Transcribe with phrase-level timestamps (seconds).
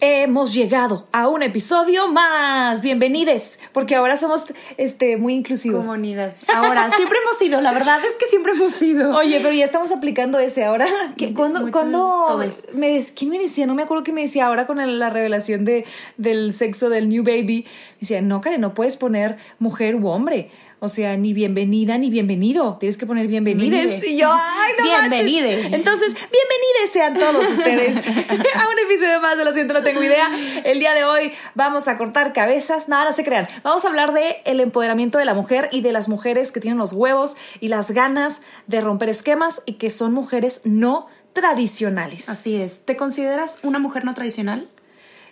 [0.00, 2.82] Hemos llegado a un episodio más.
[2.82, 4.44] Bienvenides, porque ahora somos
[4.76, 5.86] este muy inclusivos.
[5.86, 6.34] Comunidad.
[6.54, 9.16] Ahora, siempre hemos sido, la verdad es que siempre hemos sido.
[9.16, 10.86] Oye, pero ya estamos aplicando ese ahora.
[11.16, 11.70] ¿Qué- ¿Cuándo?
[11.70, 12.64] Todos.
[12.74, 13.66] me, ¿Quién me decía?
[13.66, 15.86] No me acuerdo qué me decía ahora con la revelación de,
[16.18, 17.64] del sexo del new baby.
[17.66, 20.50] Me decía, no, Karen, no puedes poner mujer u hombre.
[20.78, 22.76] O sea, ni bienvenida ni bienvenido.
[22.78, 23.70] Tienes que poner bienvenides.
[24.02, 24.08] Bienvenide.
[24.08, 25.52] Y yo, ay, no Bienvenide.
[25.54, 25.72] manches.
[25.72, 30.28] Entonces, bienvenides sean todos ustedes a un episodio más de Lo siento, no tengo idea.
[30.64, 32.90] El día de hoy vamos a cortar cabezas.
[32.90, 33.48] Nada, no se crean.
[33.62, 36.78] Vamos a hablar de el empoderamiento de la mujer y de las mujeres que tienen
[36.78, 42.28] los huevos y las ganas de romper esquemas y que son mujeres no tradicionales.
[42.28, 42.84] Así es.
[42.84, 44.68] ¿Te consideras una mujer no tradicional?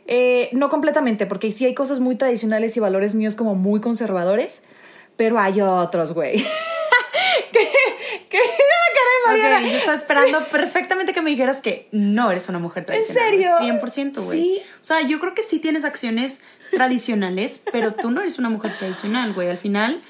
[0.06, 4.62] Eh, no completamente, porque sí hay cosas muy tradicionales y valores míos como muy conservadores,
[5.16, 6.38] pero hay otros, güey.
[7.52, 7.68] ¿Qué?
[8.28, 8.38] ¿Qué?
[8.38, 9.68] La cara de Mariana.
[9.68, 13.30] Yo estaba esperando perfectamente que me dijeras que no eres una mujer tradicional.
[13.30, 13.50] serio?
[13.60, 14.40] 100%, güey.
[14.40, 14.62] Sí.
[14.80, 18.74] O sea, yo creo que sí tienes acciones tradicionales, pero tú no eres una mujer
[18.74, 19.48] tradicional, güey.
[19.48, 20.02] Al final,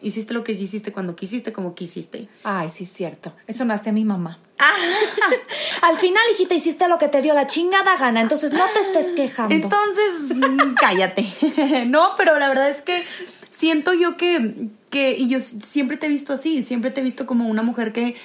[0.00, 2.28] hiciste lo que quisiste cuando quisiste, como quisiste.
[2.44, 3.32] Ay, sí, es cierto.
[3.46, 4.38] Eso naste a mi mamá.
[5.82, 9.12] Al final, hijita, hiciste lo que te dio la chingada gana, entonces no te estés
[9.12, 9.54] quejando.
[9.54, 11.32] Entonces, mm, cállate.
[11.86, 13.04] no, pero la verdad es que
[13.50, 17.26] siento yo que, que, y yo siempre te he visto así, siempre te he visto
[17.26, 18.16] como una mujer que,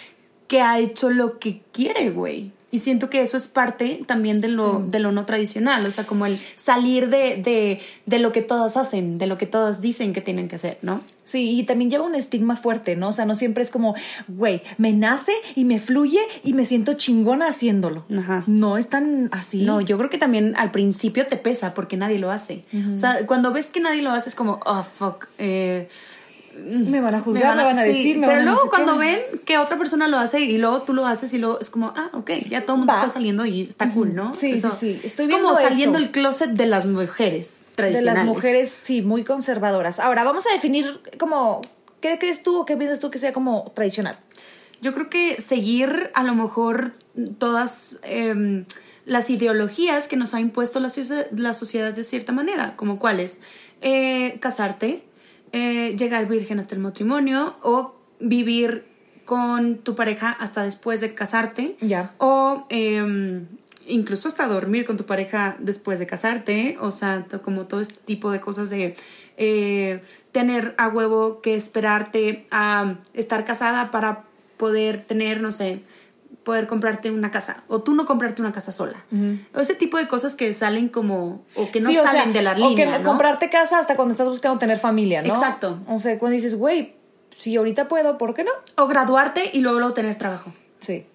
[0.47, 2.51] que ha hecho lo que quiere, güey.
[2.73, 4.85] Y siento que eso es parte también de lo, Sí.
[4.89, 8.77] de lo no tradicional, o sea, como el salir de, de, de lo que todas
[8.77, 10.99] hacen, de lo que todas dicen que tienen que hacer, ¿no?
[11.23, 13.09] Sí, y también lleva un estigma fuerte, ¿no?
[13.09, 13.93] O sea, no siempre es como,
[14.27, 18.05] güey, me nace y me fluye y me siento chingona haciéndolo.
[18.17, 18.43] Ajá.
[18.47, 19.61] No es tan así.
[19.61, 22.63] No, yo creo que también al principio te pesa porque nadie lo hace.
[22.91, 25.87] O sea, cuando ves que nadie lo hace es como, oh, fuck, eh,
[26.57, 28.69] me van a juzgar, me van a, decir, me pero van a no luego sé
[28.77, 28.83] qué.
[28.83, 31.69] cuando ven que otra persona lo hace y luego tú lo haces y luego es
[31.69, 32.99] como, ah, ok, ya todo el mundo Va.
[33.01, 34.33] está saliendo y está cool, ¿no?
[34.35, 34.99] Sí, sí, sí.
[35.03, 35.69] Estoy es viendo como eso.
[35.69, 38.19] saliendo el closet de las mujeres De tradicionales.
[38.19, 39.99] las mujeres, sí, muy conservadoras.
[39.99, 41.61] Ahora, vamos a definir como,
[42.01, 44.19] ¿qué crees tú o qué piensas tú que sea como tradicional?
[44.81, 46.91] Yo creo que seguir a lo mejor
[47.37, 48.65] todas em,
[49.05, 50.89] las ideologías que nos ha impuesto la,
[51.35, 53.39] la sociedad de cierta manera, como cuáles,
[53.85, 55.03] Eh, casarte,
[55.53, 58.85] eh, llegar virgen hasta el matrimonio o vivir
[59.25, 62.13] con tu pareja hasta después de casarte Ya.
[62.17, 63.47] o em,
[63.87, 68.31] incluso hasta dormir con tu pareja después de casarte, o sea, como todo este tipo
[68.31, 68.95] de cosas de
[69.37, 74.23] eh, tener a huevo que esperarte a estar casada para
[74.57, 75.81] poder tener, no sé,
[76.43, 79.03] poder comprarte una casa o tú no comprarte una casa sola.
[79.53, 82.31] O ese tipo de cosas que salen como o que no Sí, o salen sea,
[82.33, 83.03] de la o que línea, ¿no?
[83.05, 85.33] comprarte casa hasta cuando estás buscando tener familia, ¿no?
[85.33, 85.79] Exacto.
[85.87, 86.95] O sea, cuando dices, güey,
[87.29, 88.51] si ahorita puedo, ¿por qué no?
[88.77, 90.53] o graduarte y luego, luego tener trabajo.
[90.79, 91.05] Sí.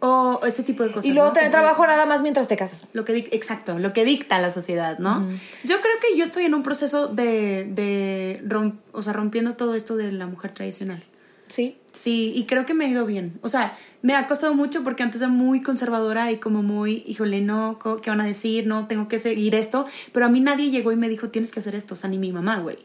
[0.00, 1.06] O ese tipo de cosas.
[1.06, 1.32] Y luego ¿no?
[1.32, 2.88] tener trabajo nada más mientras te casas.
[2.92, 5.20] Lo que exacto, lo que dicta la sociedad, ¿no?
[5.62, 9.74] Yo creo que yo estoy en un proceso de, de rom- o sea, rompiendo todo
[9.74, 11.02] esto de la mujer tradicional.
[11.48, 11.76] Sí.
[11.92, 13.38] Sí, y creo que me ha ido bien.
[13.42, 17.40] O sea, me ha costado mucho porque antes era muy conservadora y como muy, híjole,
[17.40, 18.66] no, ¿qué van a decir?
[18.66, 19.86] No, tengo que seguir esto.
[20.12, 21.94] Pero a mí nadie llegó y me dijo, tienes que hacer esto.
[21.94, 22.78] O sea, ni mi mamá, güey.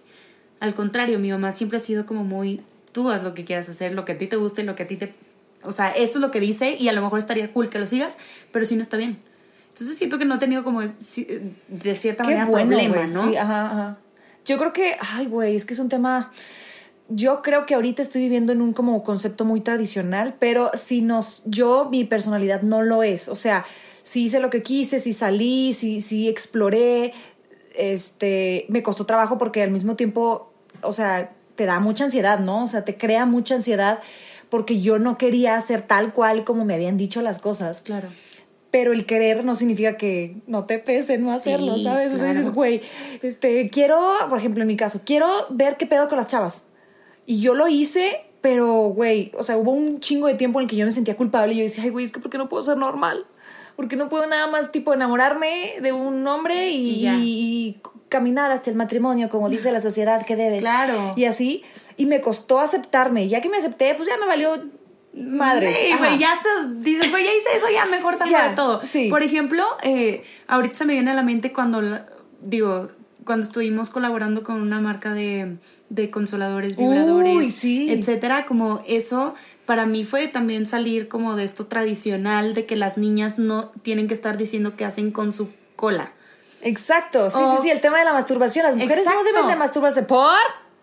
[0.60, 2.62] Al contrario, mi mamá siempre ha sido como muy,
[2.92, 4.88] tú haz lo que quieras hacer, lo que a ti te guste, lo que a
[4.88, 5.14] ti te...
[5.64, 7.88] O sea, esto es lo que dice y a lo mejor estaría cool que lo
[7.88, 8.18] sigas,
[8.52, 9.20] pero si no está bien.
[9.70, 13.30] Entonces siento que no he tenido como de cierta Qué manera bueno, problema, ¿no?
[13.30, 13.98] Sí, ajá, ajá.
[14.46, 16.32] Yo creo que, ay, güey, es que es un tema.
[17.10, 21.44] Yo creo que ahorita estoy viviendo en un como concepto muy tradicional, pero si nos,
[21.46, 23.28] yo, mi personalidad no lo es.
[23.28, 23.66] O sea,
[24.04, 27.14] si hice lo que quise, si salí, si, si exploré,
[27.76, 30.52] este, me costó trabajo porque al mismo tiempo,
[30.82, 32.64] o sea, te da mucha ansiedad, ¿no?
[32.64, 34.00] O sea, te crea mucha ansiedad
[34.50, 37.82] porque yo no quería hacer tal cual como me habían dicho las cosas.
[37.82, 38.10] Claro.
[38.72, 42.14] Pero el querer no significa que no te pese no hacerlo, Sí, ¿sabes?
[42.14, 42.82] O sea, dices, güey,
[43.24, 46.64] este, quiero, por ejemplo, en mi caso, quiero ver qué pedo con las chavas.
[47.30, 50.70] Y yo lo hice, pero, güey, o sea, hubo un chingo de tiempo en el
[50.70, 52.50] que yo me sentía culpable y yo decía, ay, güey, es que ¿por qué no
[52.50, 53.28] puedo ser normal?
[53.76, 57.18] Porque no puedo nada más, tipo, enamorarme de un hombre y, Y ya.
[57.20, 60.62] y caminar hacia el matrimonio, como dice la sociedad que debes.
[60.62, 61.14] Claro.
[61.16, 61.64] Y así.
[61.98, 63.28] Y me costó aceptarme.
[63.28, 64.64] Ya que me acepté, pues ya me valió
[65.14, 65.78] madres.
[65.78, 68.82] Sí, güey, ya estás, dices, güey, ya hice eso, ya mejor salgo de todo.
[68.84, 69.08] sí.
[69.08, 71.80] Por ejemplo, eh, ahorita se me viene a la mente cuando,
[72.42, 72.88] digo,
[73.24, 75.58] cuando estuvimos colaborando con una marca de,
[75.90, 77.92] de consoladores, Uy, vibradores, sí.
[77.92, 79.34] etcétera, como eso
[79.66, 84.08] para mí fue también salir como de esto tradicional de que las niñas no tienen
[84.08, 86.12] que estar diciendo qué hacen con su cola.
[86.62, 88.66] Exacto, sí, O- sí, sí, el tema de la masturbación.
[88.66, 90.34] Las mujeres no deben de masturbarse por...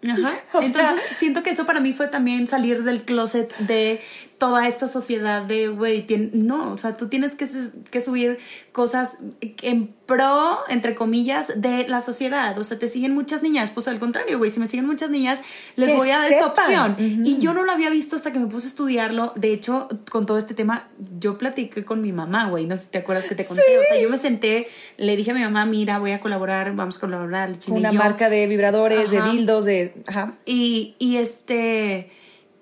[0.09, 0.35] Ajá.
[0.53, 4.01] O sea- Entonces, siento que eso para mí fue también salir del closet de
[4.39, 7.47] toda esta sociedad de, güey, no, o sea, tú tienes que,
[7.91, 8.39] que subir
[8.73, 9.19] cosas
[9.63, 12.57] en pro, entre comillas, de la sociedad.
[12.59, 13.71] O sea, te siguen muchas niñas.
[13.71, 15.43] Pues al contrario, güey, si me siguen muchas niñas,
[15.75, 16.97] les Que voy a dar esta opción.
[16.99, 19.33] Y yo no lo había visto hasta que me puse a estudiarlo.
[19.37, 20.89] De hecho, con todo este tema,
[21.19, 22.67] yo platiqué con mi mamá, güey.
[22.67, 23.63] No sé si te acuerdas que te conté.
[23.79, 24.69] O sea, yo me senté,
[24.99, 28.47] le dije a mi mamá, mira, voy a colaborar, vamos a colaborar, Una marca de
[28.47, 29.25] vibradores, Ajá.
[29.25, 29.95] de dildos, de...
[30.07, 30.35] Ajá.
[30.45, 32.11] Y, y este.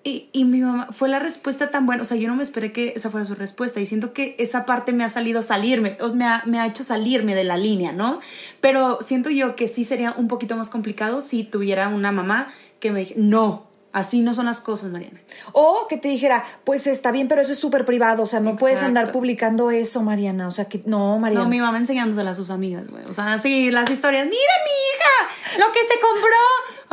[0.07, 2.73] Y, y mi mamá, fue la respuesta tan buena, o sea, yo no me esperé
[2.73, 5.97] que esa fuera su respuesta y siento que esa parte me ha salido a salirme,
[5.99, 8.21] o me ha, me ha hecho salirme de la línea, ¿no?
[8.61, 12.49] Pero siento yo que sí sería un poquito más complicado si tuviera una mamá
[12.81, 15.21] que me dijera, no, así no son las cosas, Mariana.
[15.53, 18.57] O que te dijera, pues está bien, pero eso es súper privado, o sea, no
[18.57, 20.49] puedes andar publicando eso, Mariana.
[20.49, 21.45] O sea, que no, Mariana.
[21.45, 23.05] No, mi mamá enseñándosela a sus amigas, güey.
[23.09, 24.25] O sea, sí, las historias.
[24.25, 26.37] Mira, mi hija, lo que se compró.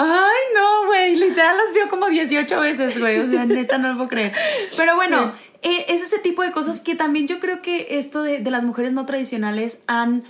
[0.03, 1.15] Ay, no, güey.
[1.15, 3.19] Literal las vio como 18 veces, güey.
[3.19, 4.33] O sea, neta, no lo puedo creer.
[4.75, 8.39] Pero bueno, eh, es ese tipo de cosas que también yo creo que esto de,
[8.39, 10.23] de las mujeres no tradicionales han.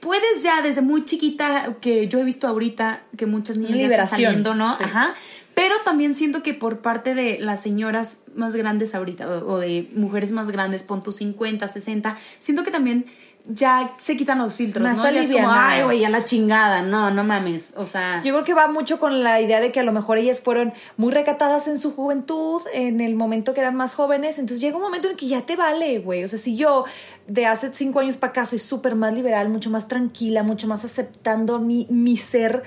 [0.00, 4.08] Puedes ya desde muy chiquita, que yo he visto ahorita que muchas niñas ya están
[4.08, 4.76] saliendo, ¿no?
[4.76, 4.82] sí.
[4.84, 5.14] Ajá.
[5.54, 9.88] Pero también siento que por parte de las señoras más grandes ahorita, o, o de
[9.94, 13.04] mujeres más grandes, pon tus 50, 60, siento que también
[13.46, 15.10] ya se quitan los filtros, Más ¿no?
[15.10, 18.22] Ya es como, ay, güey, a la chingada, no, no mames, o sea...
[18.22, 20.72] Yo creo que va mucho con la idea de que a lo mejor ellas fueron
[20.96, 24.82] muy recatadas en su juventud, en el momento que eran más jóvenes, entonces llega un
[24.82, 26.24] momento en que ya te vale, güey.
[26.24, 26.84] O sea, si yo
[27.26, 30.84] de hace cinco años para acá soy súper más liberal, mucho más tranquila, mucho más
[30.84, 32.62] aceptando mi, mi ser.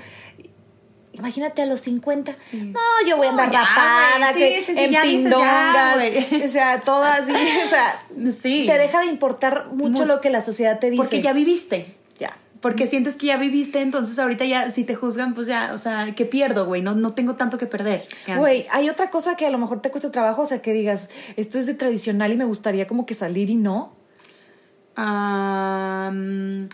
[1.13, 2.31] Imagínate a los 50.
[2.54, 5.98] No, yo voy a andar No, rapada, que Sí, en ya, pindongas.
[6.45, 7.31] o sea, todas así.
[7.31, 8.65] O sea, Sí.
[8.68, 10.98] te deja de importar mucho Mu- lo que la sociedad te dice.
[11.01, 11.95] Porque ya viviste.
[12.18, 12.36] Ya.
[12.62, 16.15] Porque sientes que ya viviste, entonces ahorita ya, si te juzgan, pues ya, o sea,
[16.15, 16.81] ¿qué pierdo, güey?
[16.81, 18.07] No, no tengo tanto que perder.
[18.38, 21.09] Güey, hay otra cosa que a lo mejor te cuesta trabajo, o sea, que digas,
[21.36, 23.94] esto es de tradicional y me gustaría como que salir y no.
[24.95, 26.69] Am,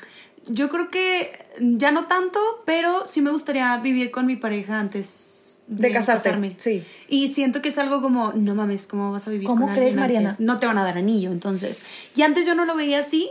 [0.50, 5.62] yo creo que ya no tanto, pero sí me gustaría vivir con mi pareja antes
[5.68, 6.56] De casarte, casarme.
[6.57, 6.84] sí.
[7.07, 9.90] Y siento que es algo como, no mames, ¿cómo vas a vivir ¿Cómo con crees,
[9.94, 10.30] alguien Mariana?
[10.31, 10.46] antes?
[10.46, 11.84] No te van a dar anillo, entonces.
[12.16, 13.30] Y antes yo no lo veía así.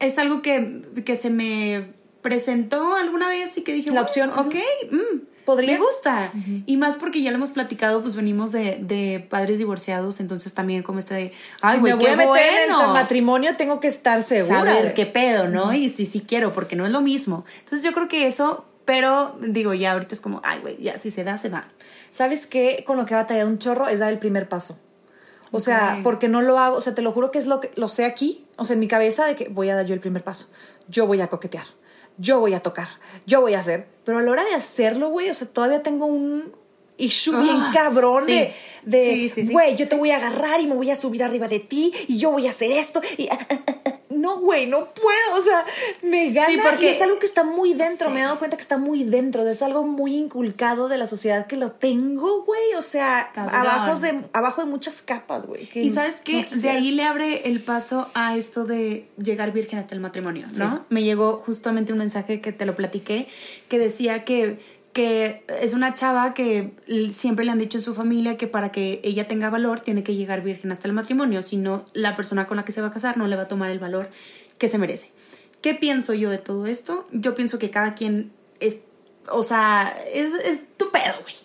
[0.00, 1.92] Es algo que, que se me
[2.22, 4.54] presentó alguna vez y que dije, La "Bueno, opción, ok,
[4.92, 5.78] mm, ¿Podría?
[5.78, 6.30] Me gusta.
[6.66, 10.82] Y más porque ya lo hemos platicado, pues venimos de, de padres divorciados, entonces también
[10.82, 13.56] como este de, ay, si güey, me voy qué a meter en bueno el matrimonio,
[13.56, 14.74] tengo que estar segura.
[14.74, 15.72] saber qué pedo, ¿no?
[15.72, 17.46] Y si sí quiero, porque no es lo mismo.
[17.60, 21.10] Entonces yo creo que eso, pero digo, ya ahorita es como, ay, güey, ya si
[21.10, 21.66] se da, se da.
[22.10, 22.84] ¿Sabes qué?
[22.86, 24.78] Con lo que he batallado un chorro es dar el primer paso.
[25.50, 27.70] O sea, porque no lo hago, o sea, te lo juro que es lo que
[27.74, 30.00] lo sé aquí, o sea, en mi cabeza de que voy a dar yo el
[30.00, 30.48] primer paso.
[30.88, 31.64] Yo voy a coquetear.
[32.18, 32.88] Yo voy a tocar.
[33.26, 33.86] Yo voy a hacer.
[34.04, 36.52] Pero a la hora de hacerlo, güey, o sea, todavía tengo un
[36.96, 38.32] issue bien Ah, cabrón sí.
[38.32, 41.22] de de Sí, sí, güey, yo te voy a agarrar y me voy a subir
[41.22, 43.97] arriba de ti y yo voy a hacer esto y ah, ah.
[44.18, 45.64] No, güey, no puedo, o sea,
[46.02, 48.14] me gana Sí, porque- y es algo que está muy dentro, Sí.
[48.14, 51.46] me he dado cuenta que está muy dentro, es algo muy inculcado de la sociedad
[51.46, 55.66] que lo tengo, güey, o sea, abajo de abajo de muchas capas, güey.
[55.66, 59.52] que Y sabes no qué, de ahí le abre el paso a esto de llegar
[59.52, 60.84] virgen hasta el matrimonio, ¿no?
[60.88, 63.28] Me llegó justamente un mensaje que te lo platiqué,
[63.68, 64.58] que decía que,
[64.98, 66.72] que es una chava que
[67.12, 70.16] siempre le han dicho en su familia que para que ella tenga valor tiene que
[70.16, 72.90] llegar virgen hasta el matrimonio, si no la persona con la que se va a
[72.90, 74.10] casar no le va a tomar el valor
[74.58, 75.12] que se merece.
[75.62, 77.06] ¿Qué pienso yo de todo esto?
[77.12, 78.78] Yo pienso que cada quien es,
[79.30, 81.36] o sea, es, es tu pedo, güey.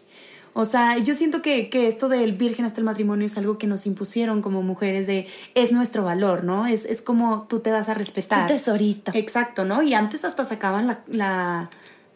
[0.56, 3.68] O sea, yo siento que, que esto del virgen hasta el matrimonio es algo que
[3.68, 6.66] nos impusieron como mujeres de es nuestro valor, ¿no?
[6.66, 8.48] Es, es como tú te das a respetar.
[8.48, 9.12] Tu tesorito.
[9.14, 9.84] Exacto, ¿no?
[9.84, 11.70] Y antes hasta sacaban la, la,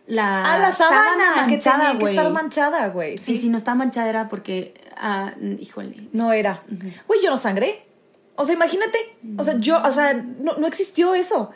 [0.07, 3.17] la, Ah, la sábana, que tenía que estar manchada, güey.
[3.17, 3.33] Sí.
[3.33, 6.07] Y si no estaba manchada era porque, ah, híjole.
[6.13, 6.63] No era.
[7.07, 7.83] Güey, yo no sangré.
[8.35, 8.97] O sea, imagínate.
[9.37, 11.51] O sea, yo, o sea, no, no existió eso.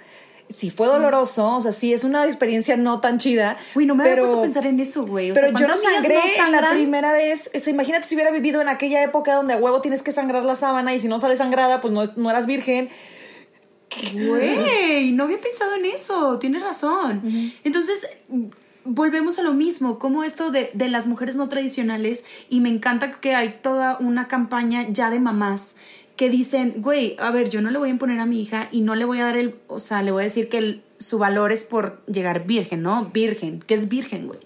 [0.49, 3.55] sí fue doloroso, o sea, sí es una experiencia no tan chida.
[3.73, 5.31] Uy, no me había pero- puesto a pensar en eso, güey.
[5.31, 7.49] O pero sea, yo no ¿cuántas niñas sangré no en la primera vez.
[7.55, 10.43] O sea, imagínate si hubiera vivido en aquella época donde a huevo tienes que sangrar
[10.43, 12.89] la sábana y si no sale sangrada, pues no, no eras virgen.
[14.13, 17.53] Güey, no había pensado en eso, tienes razón.
[17.63, 18.07] Entonces,
[18.83, 23.11] volvemos a lo mismo, como esto de, de las mujeres no tradicionales, y me encanta
[23.11, 25.77] que hay toda una campaña ya de mamás
[26.15, 28.81] que dicen, güey, a ver, yo no le voy a imponer a mi hija y
[28.81, 31.17] no le voy a dar el, o sea, le voy a decir que el- su
[31.17, 33.05] valor es por llegar virgen, ¿no?
[33.11, 34.39] Virgen, que es virgen, güey.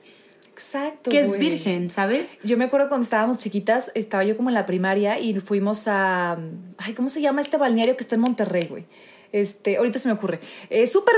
[0.54, 1.10] Exacto.
[1.12, 2.40] Que es virgen, ¿sabes?
[2.46, 6.38] Yo me acuerdo cuando estábamos chiquitas, estaba yo como en la primaria y fuimos a.
[6.78, 8.86] Ay, ¿cómo se llama este balneario que está en Monterrey, güey?
[9.42, 10.40] Este, ahorita se me ocurre.
[10.70, 11.14] Es súper.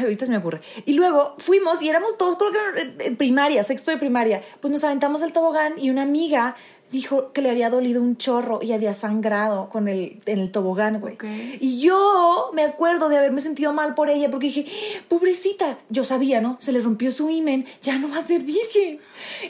[0.00, 0.60] Ahorita se me ocurre.
[0.84, 4.42] Y luego fuimos y éramos todos, creo que en- primaria, sexto de primaria.
[4.60, 6.56] Pues nos aventamos el tobogán y una amiga
[6.90, 11.00] dijo que le había dolido un chorro y había sangrado con el, en el tobogán,
[11.00, 11.18] güey.
[11.60, 14.66] Y yo me acuerdo de haberme sentido mal por ella porque dije,
[15.08, 16.56] pobrecita, yo sabía, ¿no?
[16.60, 19.00] Se le rompió su imen, ya no va a ser virgen.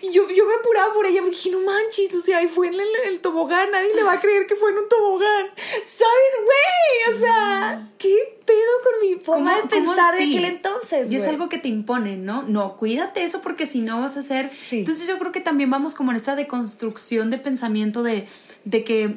[0.02, 2.68] Y yo, yo me apuraba por ella porque dije, no manches, o sea, ahí fue
[2.68, 5.46] en el, el tobogán, nadie le va a creer que fue en un tobogán.
[5.84, 7.14] ¿Sabes, güey?
[7.14, 10.36] O sea, ¿qué pedo con mi forma de ¿Cómo- cómo pensar de sí?
[10.36, 11.12] aquel entonces?
[11.12, 12.42] Y es algo que te imponen, ¿no?
[12.42, 14.22] No, cuídate eso porque si no vas a.
[14.22, 14.78] Sí.
[14.80, 18.26] Entonces yo creo que también vamos como en esta deconstrucción de pensamiento de,
[18.64, 19.16] de que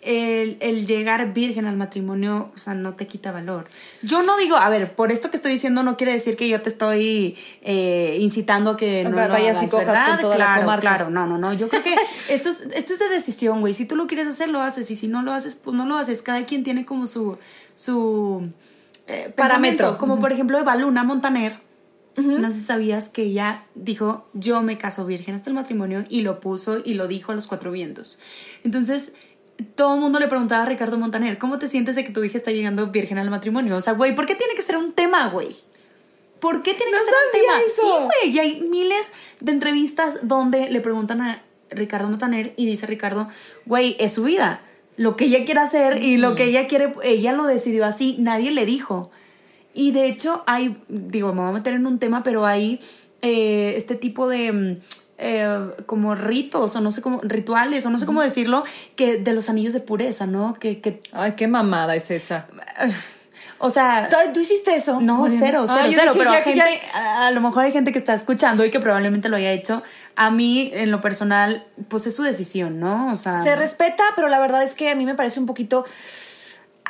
[0.00, 3.66] el, el llegar virgen al matrimonio, o sea, no te quita valor.
[4.02, 6.62] Yo no digo, a ver, por esto que estoy diciendo no quiere decir que yo
[6.62, 10.10] te estoy eh, incitando a que no vayas y hagas, cojas ¿verdad?
[10.10, 11.52] con toda la claro, claro, no, no, no.
[11.52, 11.94] Yo creo que
[12.30, 13.74] esto es, esto es de decisión, güey.
[13.74, 14.90] Si tú lo quieres hacer, lo haces.
[14.90, 16.22] Y si no lo haces, pues no lo haces.
[16.22, 17.38] Cada quien tiene como su,
[17.74, 18.50] su
[19.08, 19.98] eh, Parámetro.
[19.98, 21.68] Como por ejemplo, Eva Luna Montaner.
[22.16, 26.22] No sé si sabías que ella dijo, yo me caso virgen hasta el matrimonio y
[26.22, 28.18] lo puso y lo dijo a los cuatro vientos.
[28.64, 29.14] Entonces,
[29.74, 32.38] todo el mundo le preguntaba a Ricardo Montaner, ¿cómo te sientes de que tu hija
[32.38, 33.76] está llegando virgen al matrimonio?
[33.76, 35.56] O sea, güey, ¿por qué tiene que ser un tema, güey?
[36.40, 37.60] ¿Por qué tiene No que ser un tema?
[37.66, 37.82] eso.
[37.82, 42.86] Sí, güey, y hay miles de entrevistas donde le preguntan a Ricardo Montaner y dice
[42.86, 43.28] Ricardo,
[43.66, 44.60] güey, es su vida.
[44.96, 48.50] Lo que ella quiere hacer y lo que ella quiere, ella lo decidió así, nadie
[48.50, 49.10] le dijo.
[49.74, 52.80] Y de hecho hay, digo, me voy a meter en un tema, pero hay
[53.22, 54.76] eh, este tipo de mm,
[55.18, 58.64] eh, como ritos o no sé cómo, rituales o no sé cómo decirlo,
[58.96, 60.54] que de los anillos de pureza, ¿no?
[60.54, 62.46] Que, que Ay, qué mamada es esa.
[63.58, 64.08] o sea...
[64.32, 65.00] ¿Tú hiciste eso?
[65.00, 65.46] No, Mariana?
[65.46, 66.12] cero, Ah, cero, cero.
[66.16, 68.78] pero ya gente, ya- a, a lo mejor hay gente que está escuchando y que
[68.78, 69.82] probablemente lo haya hecho.
[70.14, 73.12] A mí, en lo personal, pues es su decisión, ¿no?
[73.12, 73.38] O sea.
[73.38, 75.84] Se respeta, pero la verdad es que a mí me parece un poquito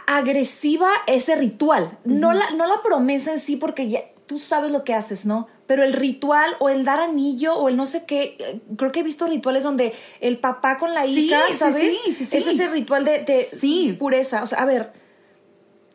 [0.06, 1.99] agresiva ese ritual.
[2.04, 5.49] no, la, no la promesa en sí, porque ya tú sabes lo que haces, ¿no?
[5.66, 9.00] Pero el ritual o el dar anillo o el no sé qué, eh, creo que
[9.00, 11.99] he visto rituales donde el papá con la Sí, hija, ¿sabes?
[12.04, 12.37] sí, sí, sí.
[12.37, 13.97] Es ese ritual de, de Sí.
[13.99, 14.44] pureza.
[14.44, 14.92] O sea, a ver,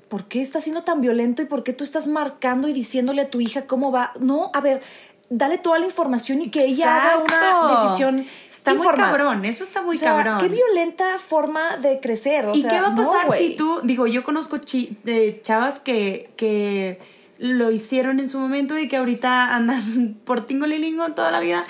[0.10, 3.30] ¿por qué estás siendo tan violento y por qué tú estás marcando y diciéndole a
[3.30, 4.12] tu hija cómo va?
[4.20, 4.82] No, a ver,
[5.30, 9.82] dale toda la información y que ella haga una decisión Está muy cabrón, eso está
[9.82, 10.38] muy O sea, cabrón.
[10.40, 12.46] Qué violenta forma de crecer.
[12.48, 15.80] o ¿Y sea, qué va a pasar si tú, digo, yo conozco chi- de chavas
[15.80, 17.00] que, que
[17.44, 21.66] lo hicieron en su momento y que ahorita andan por tingolilingo toda la vida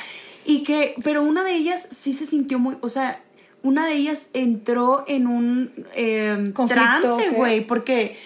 [0.46, 3.20] y que, pero una de ellas sí se sintió muy, o sea,
[3.64, 8.20] una de ellas entró en un eh, Conflicto, trance, güey, porque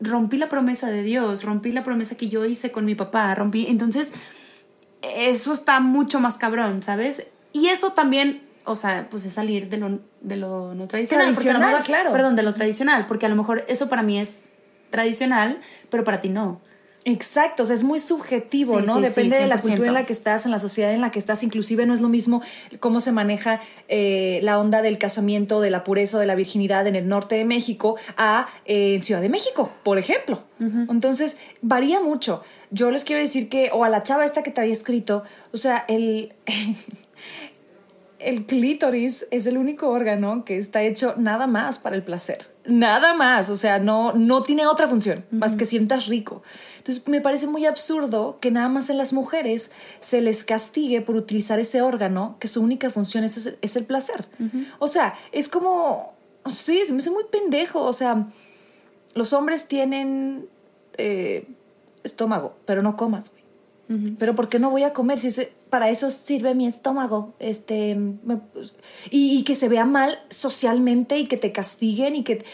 [0.00, 3.66] rompí la promesa de Dios, rompí la promesa que yo hice con mi papá, rompí,
[3.68, 4.12] entonces
[5.02, 7.26] eso está mucho más cabrón, ¿sabes?
[7.52, 11.34] Y eso también, o sea, pues es salir de lo, de lo no tradicional.
[11.34, 12.12] porque a lo Tradicional, mejor- claro.
[12.12, 14.46] Perdón, de lo tradicional, porque a lo mejor eso para mí es
[14.90, 16.60] tradicional, pero para ti no.
[17.06, 18.96] Exacto, o sea, es muy subjetivo, Sí, ¿no?
[18.96, 19.60] sí, Depende sí, de la 100%.
[19.62, 21.42] cultura en la que estás, en la sociedad en la que estás.
[21.42, 22.40] Inclusive no es lo mismo
[22.80, 26.86] cómo se maneja eh, la onda del casamiento, de la pureza o de la virginidad
[26.86, 30.44] en el norte de México a eh, en Ciudad de México, por ejemplo.
[30.88, 32.42] Entonces, varía mucho.
[32.70, 35.56] Yo les quiero decir que, o a la chava esta que te había escrito, o
[35.58, 36.32] sea, el...
[38.18, 42.53] El clítoris es el único órgano que está hecho nada más para el placer.
[42.66, 43.50] Nada más.
[43.50, 46.42] O sea, no, no tiene otra función más que sientas rico.
[46.78, 51.16] Entonces, me parece muy absurdo que nada más en las mujeres se les castigue por
[51.16, 54.26] utilizar ese órgano que su única función es, es el placer.
[54.78, 56.14] O sea, es como.
[56.46, 57.80] Sí, se me hace muy pendejo.
[57.80, 58.26] O sea,
[59.14, 60.48] los hombres tienen
[60.98, 61.48] eh,
[62.02, 63.30] estómago, pero no comas,
[64.18, 67.34] Pero ¿por qué no voy a comer si se- para eso sirve mi estómago?
[67.38, 68.40] Este me-
[69.10, 72.44] y, y que se vea mal socialmente y que te castiguen y que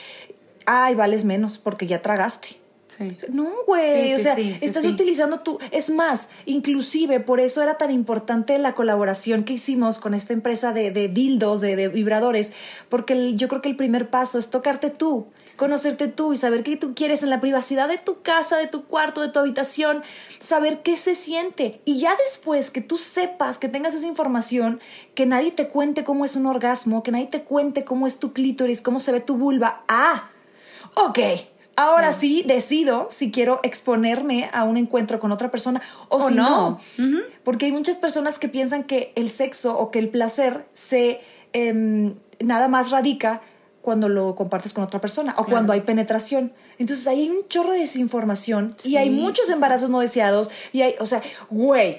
[0.67, 2.60] ay, vales menos porque ya tragaste.
[2.91, 3.17] Sí.
[3.33, 4.09] No, güey.
[4.09, 5.61] Sí, o sea, sí, estás utilizando tu.
[5.71, 10.73] Es más, inclusive por eso era tan importante la colaboración que hicimos con esta empresa
[10.73, 12.53] de, de dildos, de, de vibradores,
[12.89, 16.65] porque el- yo creo que el primer paso es tocarte tú, conocerte tú y saber
[16.65, 20.03] qué tú quieres en la privacidad de tu casa, de tu cuarto, de tu habitación,
[20.41, 21.81] saber qué se siente.
[21.85, 24.81] Y ya después que tú sepas, que tengas esa información,
[25.15, 28.33] que nadie te cuente cómo es un orgasmo, que nadie te cuente cómo es tu
[28.33, 29.85] clítoris, cómo se ve tu vulva.
[29.87, 30.31] Ah,
[30.97, 31.19] ok.
[31.81, 32.45] Ahora sí.
[32.47, 36.81] decido si quiero exponerme a un encuentro con otra persona o, O si no.
[36.99, 37.21] no.
[37.45, 41.21] Porque hay muchas personas que piensan que el sexo o que el placer se
[41.53, 43.43] em, nada más radica
[43.83, 46.53] cuando lo compartes con otra persona o cuando hay penetración.
[46.79, 49.53] Entonces ahí hay un chorro de desinformación y hay muchos sí.
[49.53, 51.99] embarazos no deseados y hay, o sea, güey,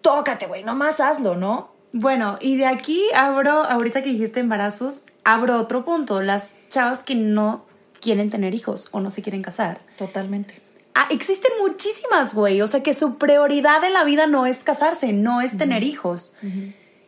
[0.00, 1.70] tócate, güey, nomás hazlo, ¿no?
[1.92, 6.22] Bueno, y de aquí abro, ahorita que dijiste embarazos, abro otro punto.
[6.22, 7.66] Las chavas que no
[8.02, 9.80] quieren tener hijos o no se quieren casar.
[9.96, 10.60] Totalmente.
[10.94, 12.60] Ah, existen muchísimas, güey.
[12.60, 16.34] O sea, que su prioridad en la vida no es casarse, no es tener hijos.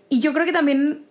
[0.09, 1.05] Y yo creo que también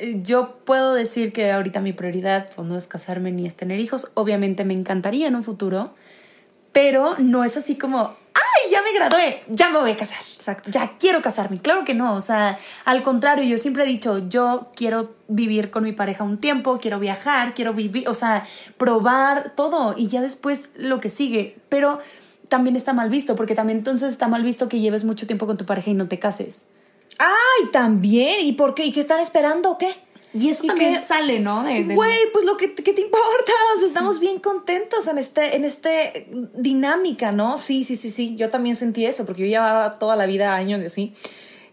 [0.00, 3.80] eh, yo puedo decir que ahorita mi prioridad pues, no es casarme ni es tener
[3.80, 4.12] hijos.
[4.14, 5.94] Obviamente me encantaría en un futuro,
[6.70, 8.14] pero no es así como,
[8.92, 10.18] me gradué, ya me voy a casar.
[10.34, 10.70] Exacto.
[10.70, 11.58] Ya quiero casarme.
[11.58, 12.14] Claro que no.
[12.14, 16.38] O sea, al contrario, yo siempre he dicho, yo quiero vivir con mi pareja un
[16.38, 18.46] tiempo, quiero viajar, quiero vivir, o sea,
[18.76, 21.58] probar todo y ya después lo que sigue.
[21.68, 22.00] Pero
[22.48, 25.56] también está mal visto, porque también entonces está mal visto que lleves mucho tiempo con
[25.56, 26.68] tu pareja y no te cases.
[27.18, 28.44] Ay, también.
[28.46, 28.84] ¿Y por qué?
[28.84, 29.94] ¿Y qué están esperando o qué?
[30.34, 31.00] Y eso ¿Y también qué?
[31.00, 31.62] sale, ¿no?
[31.62, 33.52] De- Güey, pues lo que, ¿qué te importa?
[33.74, 37.58] O sea, estamos bien contentos en este, en este dinámica, ¿no?
[37.58, 38.34] Sí, sí, sí, sí.
[38.36, 41.14] Yo también sentí eso, porque yo llevaba toda la vida años de así.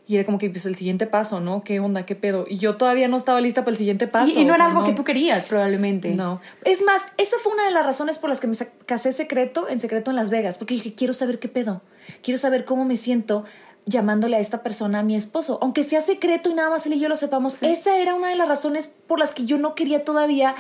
[0.07, 1.63] Y era como que, pues, el siguiente paso, ¿no?
[1.63, 2.03] ¿Qué onda?
[2.03, 2.45] ¿Qué pedo?
[2.49, 4.39] Y yo todavía no estaba lista para el siguiente paso.
[4.39, 6.09] y, y no era sea, algo que tú querías, probablemente.
[6.15, 6.41] No.
[6.65, 8.55] Es más, esa fue una de las razones por las que me
[8.87, 11.83] casé secreto, en secreto en Las Vegas, porque dije, quiero saber qué pedo.
[12.23, 13.45] Quiero saber cómo me siento
[13.89, 16.99] llamándole a esta persona a mi esposo, aunque sea secreto y nada más él y
[16.99, 17.61] yo lo sepamos.
[17.63, 20.55] Esa era una de las razones por las que yo no quería todavía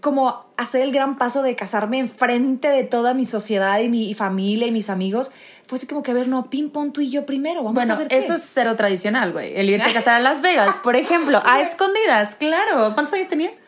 [0.00, 4.66] como hacer el gran paso de casarme enfrente de toda mi sociedad y mi familia
[4.66, 5.30] y mis amigos.
[5.66, 7.94] Fue así como que, a ver, no, ping pong tú y yo primero, vamos Bueno,
[7.94, 8.16] a ver qué.
[8.16, 9.52] eso es cero tradicional, güey.
[9.56, 12.94] El irte a casar a Las Vegas, por ejemplo, a escondidas, claro.
[12.94, 13.62] ¿Cuántos años tenías?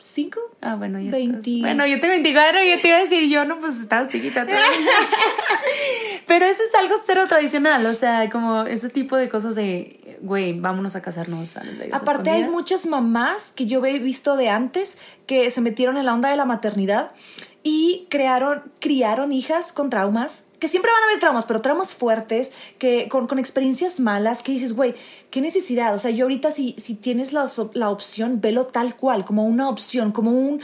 [0.00, 0.40] 25.
[0.62, 1.38] Ah, bueno, ya 20.
[1.38, 4.08] estás- Bueno, yo tengo 24 y yo te iba a decir, yo no, pues estabas
[4.08, 4.64] chiquita todavía.
[6.26, 10.58] Pero eso es algo cero tradicional, o sea, como ese tipo de cosas de, güey,
[10.58, 11.62] vámonos a casarnos a.
[11.92, 16.14] Aparte hay muchas mamás que yo he visto de antes que se metieron en la
[16.14, 17.10] onda de la maternidad
[17.62, 22.52] y crearon, criaron hijas con traumas, que siempre van a haber traumas, pero traumas fuertes,
[22.78, 24.94] que con, con experiencias malas, que dices, güey,
[25.30, 25.94] qué necesidad.
[25.94, 29.68] O sea, yo ahorita si, si tienes la, la opción, velo tal cual, como una
[29.68, 30.60] opción, como un...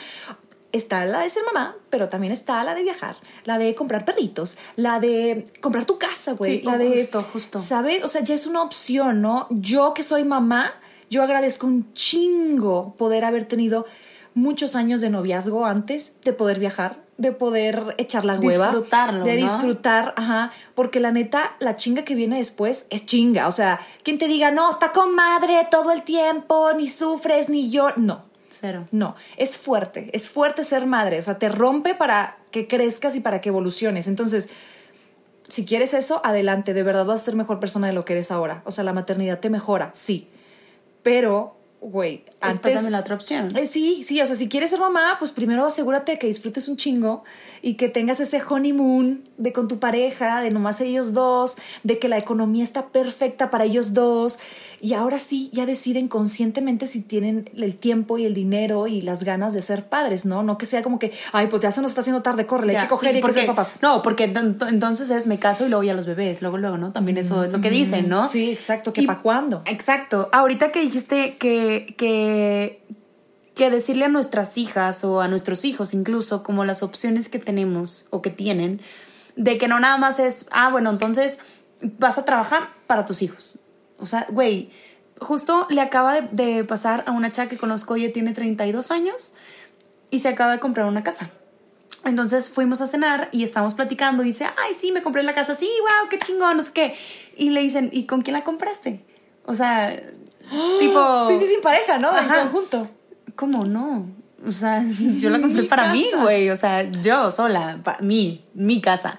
[0.72, 4.58] Está la de ser mamá, pero también está la de viajar, la de comprar perritos,
[4.74, 7.58] la de comprar tu casa, güey, Sí, la de justo, justo.
[7.58, 8.04] ¿Sabes?
[8.04, 9.46] O sea, ya es una opción, ¿no?
[9.48, 10.74] Yo que soy mamá,
[11.08, 13.86] yo agradezco un chingo poder haber tenido
[14.36, 18.66] muchos años de noviazgo antes de poder viajar, de poder echar la hueva.
[18.66, 19.42] Disfrutarlo, De ¿no?
[19.42, 20.52] disfrutar, ajá.
[20.74, 23.48] Porque la neta, la chinga que viene después es chinga.
[23.48, 27.70] O sea, quien te diga, no, está con madre todo el tiempo, ni sufres, ni
[27.70, 27.88] yo.
[27.96, 28.26] No.
[28.50, 28.86] Cero.
[28.92, 33.20] No, es fuerte, es fuerte ser madre, o sea, te rompe para que crezcas y
[33.20, 34.06] para que evoluciones.
[34.06, 34.50] Entonces,
[35.48, 38.30] si quieres eso, adelante, de verdad vas a ser mejor persona de lo que eres
[38.30, 38.62] ahora.
[38.64, 40.28] O sea, la maternidad te mejora, sí.
[41.02, 42.74] Pero, güey, Está antes...
[42.74, 43.48] también la otra opción.
[43.56, 46.68] Eh, sí, sí, o sea, si quieres ser mamá, pues primero asegúrate de que disfrutes
[46.68, 47.22] un chingo
[47.62, 52.08] y que tengas ese honeymoon de con tu pareja, de nomás ellos dos, de que
[52.08, 54.38] la economía está perfecta para ellos dos.
[54.78, 59.24] Y ahora sí, ya deciden conscientemente si tienen el tiempo y el dinero y las
[59.24, 60.42] ganas de ser padres, ¿no?
[60.42, 62.84] No que sea como que, ay, pues ya se nos está haciendo tarde, córrele, hay
[62.84, 63.72] que coger sí, y hay que porque- ser papás.
[63.80, 66.92] No, porque ent- entonces es me caso y luego ya los bebés, luego, luego, ¿no?
[66.92, 68.28] También eso es lo que dicen, ¿no?
[68.28, 69.62] Sí, exacto, que Y- pa' cuándo.
[69.64, 70.28] Exacto.
[70.32, 71.65] Ahorita que dijiste que,
[71.96, 72.82] que,
[73.54, 78.06] que decirle a nuestras hijas o a nuestros hijos incluso como las opciones que tenemos
[78.10, 78.80] o que tienen,
[79.36, 81.38] de que no nada más es, ah, bueno, entonces
[81.80, 83.58] vas a trabajar para tus hijos.
[83.98, 84.70] O sea, güey,
[85.20, 89.34] justo le acaba de, pasar a una chava que conozco, ella tiene 32 años
[90.10, 91.30] y se acaba de comprar una casa.
[92.04, 95.54] Entonces fuimos a cenar y estábamos platicando y dice, ay, sí, me compré la casa,
[95.54, 96.94] sí, wow, qué chingón, no sé qué.
[97.36, 99.04] Y le dicen, ¿y con quién la compraste?
[99.44, 100.00] O sea,
[100.80, 101.26] tipo...
[101.28, 102.10] Sí, sí, sin pareja, ¿no?
[102.10, 102.42] En Ajá.
[102.42, 102.86] conjunto.
[103.34, 104.08] ¿Cómo no?
[104.46, 104.82] O sea,
[105.18, 106.50] yo la compré para mí, güey.
[106.50, 109.18] O sea, yo sola, para mí, mi casa.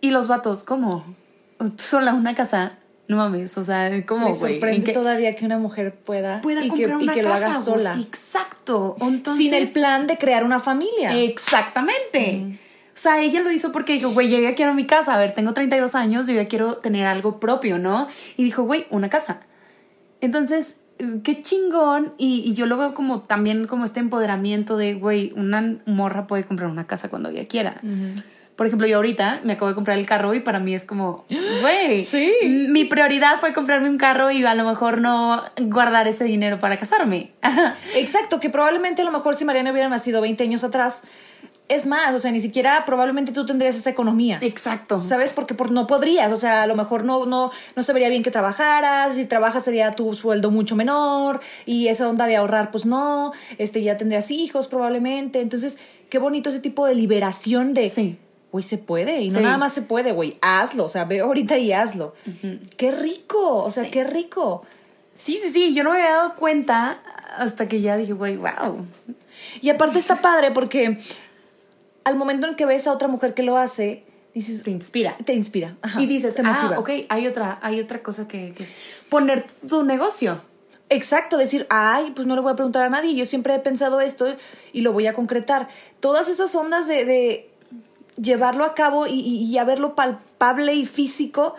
[0.00, 1.04] Y los vatos, ¿cómo?
[1.58, 2.78] ¿Tú sola una casa?
[3.08, 4.54] No mames, o sea, ¿cómo, Me güey?
[4.54, 7.22] ¿En sorprende qué todavía que una mujer pueda, pueda y que, comprar y una que
[7.22, 7.64] lo casa, haga güey?
[7.64, 7.98] sola.
[8.00, 8.96] Exacto.
[9.00, 11.16] Entonces, Sin el plan de crear una familia.
[11.18, 12.58] Exactamente.
[12.94, 15.14] O sea, ella lo hizo porque dijo, güey, yo ya quiero mi casa.
[15.14, 18.08] A ver, tengo 32 años, yo ya quiero tener algo propio, ¿no?
[18.36, 19.40] Y dijo, güey, una casa.
[20.22, 20.80] Entonces,
[21.22, 22.14] qué chingón.
[22.16, 26.44] Y, y yo lo veo como también como este empoderamiento de, güey, una morra puede
[26.44, 27.80] comprar una casa cuando ella quiera.
[28.56, 31.24] Por ejemplo, yo ahorita me acabo de comprar el carro y para mí es como,
[31.62, 32.32] güey, Sí.
[32.68, 36.76] mi prioridad fue comprarme un carro y a lo mejor no guardar ese dinero para
[36.76, 37.32] casarme.
[37.96, 41.02] Exacto, que probablemente a lo mejor si Mariana hubiera nacido 20 años atrás,
[41.74, 44.38] es más, o sea, ni siquiera probablemente tú tendrías esa economía.
[44.42, 44.98] Exacto.
[44.98, 45.32] ¿Sabes?
[45.32, 48.22] Porque por, no podrías, o sea, a lo mejor no, no, no se vería bien
[48.22, 52.86] que trabajaras, si trabajas sería tu sueldo mucho menor, y esa onda de ahorrar, pues
[52.86, 55.40] no, este, ya tendrías hijos probablemente.
[55.40, 58.18] Entonces, qué bonito ese tipo de liberación de, Sí.
[58.50, 59.44] güey, se puede, y no Sí.
[59.44, 62.14] nada más se puede, güey, hazlo, o sea, ve ahorita y hazlo.
[62.76, 63.90] Qué rico, o sea, Sí.
[63.90, 64.66] qué rico.
[65.14, 67.00] Sí, sí, sí, yo no me había dado cuenta
[67.38, 68.84] hasta que ya dije, güey, wow.
[69.60, 70.98] Y aparte está padre porque
[72.04, 75.16] al momento en que ves a otra mujer que lo hace, dices, Te inspira.
[75.24, 75.76] te inspira.
[75.82, 78.64] Ajá, y dices, te ah, ok, hay otra, hay otra cosa que, que
[79.08, 80.40] poner tu negocio.
[80.88, 84.00] Exacto, decir, ay, pues no le voy a preguntar a nadie, yo siempre he pensado
[84.00, 84.26] esto
[84.72, 85.68] y lo voy a concretar.
[86.00, 87.50] Todas esas ondas de, de
[88.20, 91.54] llevarlo a cabo y, y, y a verlo palpable y físico,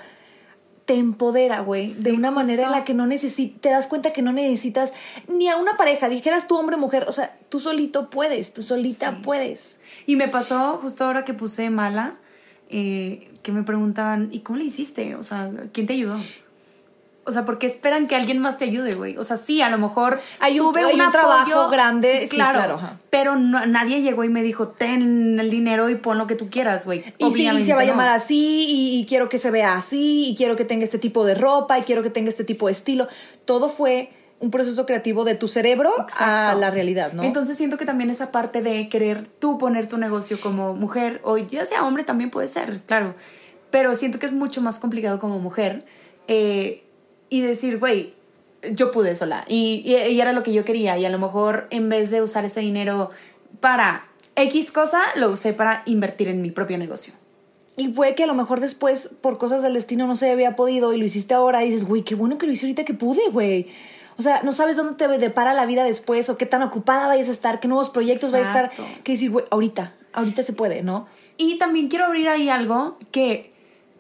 [0.85, 4.11] te empodera, güey, Sí, de una manera en la que no necesitas, te das cuenta
[4.13, 4.93] que no necesitas
[5.27, 8.61] ni a una pareja, dijeras tú hombre o mujer, o sea, tú solito puedes, tú
[8.61, 9.17] solita Sí.
[9.23, 9.79] puedes.
[10.05, 12.13] Y me pasó justo ahora que puse mala,
[12.69, 15.15] eh, que me preguntaban, ¿y cómo le hiciste?
[15.15, 16.17] O sea, ¿quién te ayudó?
[17.25, 19.15] O sea, porque esperan que alguien más te ayude, güey.
[19.17, 22.81] O sea, sí, a lo mejor Hay un- hay un apoyo, trabajo grande, sí, claro,
[23.09, 26.49] pero no- nadie llegó y me dijo, ten el dinero y pon lo que tú
[26.49, 27.01] quieras, güey.
[27.17, 27.91] Y sí, y se va a no.
[27.91, 31.23] llamar así, y, y quiero que se vea así, y quiero que tenga este tipo
[31.23, 33.07] de ropa, y quiero que tenga este tipo de estilo.
[33.45, 34.09] Todo fue
[34.43, 37.23] un proceso creativo de tu cerebro a la realidad, ¿no?
[37.23, 41.37] Entonces siento que también esa parte de querer tú poner tu negocio como mujer, o
[41.37, 43.15] ya sea hombre también puede ser, claro,
[43.71, 45.85] pero siento que es mucho más complicado como mujer
[46.27, 46.83] eh,
[47.29, 48.15] y decir, güey,
[48.73, 51.67] yo pude sola y, y, y era lo que yo quería y a lo mejor
[51.69, 53.11] en vez de usar ese dinero
[53.61, 57.13] para X cosa, lo usé para invertir en mi propio negocio.
[57.75, 60.93] Y puede que a lo mejor después, por cosas del destino, no se había podido
[60.93, 63.29] y lo hiciste ahora y dices, güey, qué bueno que lo hice ahorita que pude,
[63.31, 63.67] güey.
[64.17, 67.29] O sea, no sabes dónde te depara la vida después o qué tan ocupada vayas
[67.29, 68.65] a estar, qué nuevos proyectos vayas a estar.
[68.65, 69.01] Exacto.
[69.03, 71.07] Que decir, güey, ahorita, ahorita se puede, ¿no?
[71.37, 73.51] Y también quiero abrir ahí algo que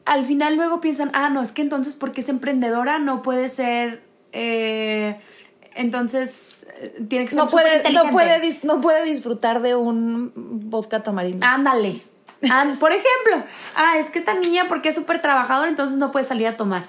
[0.05, 4.03] al final luego piensan, ah, no, es que entonces porque es emprendedora no puede ser,
[4.31, 5.17] eh,
[5.75, 7.81] entonces eh, tiene que ser No puede,
[8.63, 11.45] no puede disfrutar de un vodka tamarindo.
[11.45, 12.01] Ándale.
[12.51, 16.25] Ah, por ejemplo, ah, es que esta niña porque es súper trabajadora, entonces no puede
[16.25, 16.83] salir a tomar.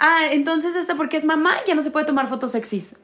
[0.00, 2.96] Ah, entonces esta porque es mamá ya no se puede tomar fotos sexys.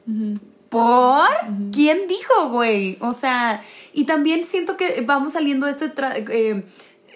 [0.69, 1.29] ¿Por?
[1.71, 2.97] ¿Quién dijo, güey?
[2.99, 3.61] O sea,
[3.93, 6.65] y también siento que vamos saliendo de este tra- eh,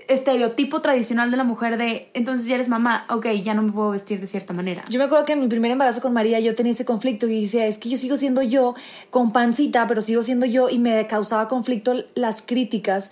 [0.08, 3.89] estereotipo tradicional de la mujer de, entonces ya eres mamá, ok, ya no me puedo
[3.91, 4.84] vestir de cierta manera.
[4.89, 7.41] Yo me acuerdo que en mi primer embarazo con María yo tenía ese conflicto y
[7.41, 8.76] decía, es que yo sigo siendo yo
[9.10, 13.12] con pancita, pero sigo siendo yo y me causaba conflicto las críticas.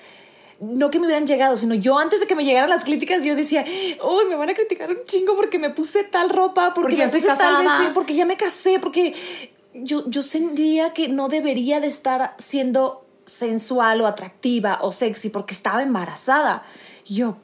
[0.61, 3.33] No que me hubieran llegado, sino yo antes de que me llegaran las críticas yo
[3.35, 3.63] decía,
[4.03, 7.07] uy, me van a criticar un chingo porque me puse tal ropa, porque, Porque me
[7.07, 7.59] ya puse tal casada.
[7.63, 9.13] vestido, porque ya me casé, porque
[9.73, 15.53] yo, yo sentía que no debería de estar siendo sensual o atractiva o sexy porque
[15.53, 16.63] estaba embarazada.
[17.07, 17.37] Y yo,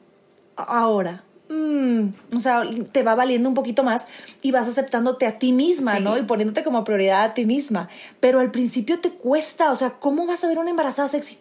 [0.58, 4.08] ahora, mm, o sea, te va valiendo un poquito más
[4.42, 6.04] y vas aceptándote a ti misma, Sí.
[6.04, 6.18] ¿no?
[6.18, 7.88] Y poniéndote como prioridad a ti misma.
[8.20, 11.38] Pero al principio te cuesta, o sea, ¿cómo vas a ver una embarazada sexy?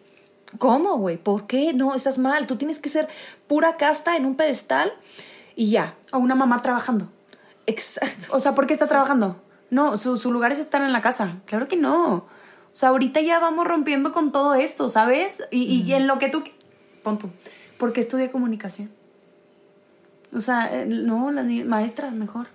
[0.59, 1.17] ¿Cómo, güey?
[1.17, 1.73] ¿Por qué?
[1.73, 2.47] No, estás mal.
[2.47, 3.09] Tú tienes que ser
[3.47, 4.93] pura casta en un pedestal
[5.57, 5.95] y ya.
[6.13, 7.09] O una mamá trabajando.
[7.67, 8.29] Exacto.
[8.31, 9.43] O sea, ¿por qué está trabajando?
[9.71, 11.37] No, su, su lugar es estar en la casa.
[11.47, 12.15] Claro que no.
[12.15, 12.27] O
[12.73, 15.43] sea, ahorita ya vamos rompiendo con todo esto, ¿sabes?
[15.51, 16.45] Y, y en lo que tú...
[17.03, 17.31] Pon tú.
[17.79, 18.91] ¿Por qué estudia comunicación?
[20.35, 22.49] O sea, eh, no, las maestras mejor.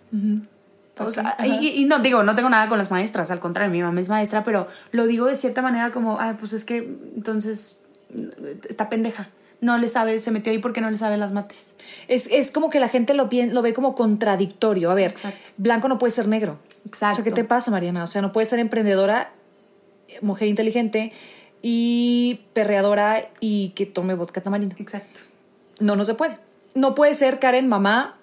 [0.98, 4.02] O sea, y, no digo, no tengo nada con las maestras, al contrario, mi mamá
[4.02, 6.78] es maestra, pero lo digo de cierta manera como, ay, pues es que
[7.16, 7.79] entonces
[8.68, 9.30] está pendeja.
[9.62, 11.74] No le sabe, se metió ahí porque no le sabe las mates.
[12.08, 14.90] Es, es como que la gente lo, lo ve como contradictorio.
[14.90, 15.52] A ver, Exacto.
[15.58, 16.58] blanco no puede ser negro.
[16.86, 17.14] Exacto.
[17.14, 18.04] O sea, ¿qué te pasa, Mariana?
[18.04, 19.34] O sea, no puedes ser emprendedora,
[20.22, 21.12] mujer inteligente
[21.62, 24.76] y perreadora y que tome vodka tamarindo.
[24.80, 25.22] Exacto.
[25.80, 26.38] No, no se puede.
[26.74, 28.18] No puede ser Karen, mamá,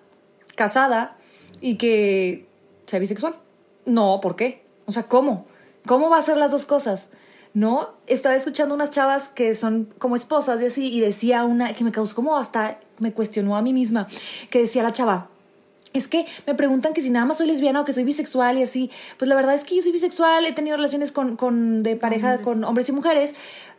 [0.55, 1.17] casada
[1.61, 2.47] y que
[2.87, 3.37] sea bisexual.
[3.85, 4.65] No, ¿por qué?
[4.87, 5.47] O sea, ¿cómo?
[5.87, 7.11] ¿Cómo va a ser las dos cosas?
[7.57, 11.85] No, estaba escuchando unas chavas que son como esposas y así, y decía una que
[11.85, 14.09] me causó como hasta, me cuestionó a mí misma,
[14.51, 15.31] que decía la chava,
[15.95, 18.63] es que me preguntan que si nada más soy lesbiana o que soy bisexual y
[18.63, 18.91] así.
[19.17, 22.43] Pues la verdad es que yo soy bisexual, he tenido relaciones con, con de pareja
[22.43, 23.35] con hombres y mujeres,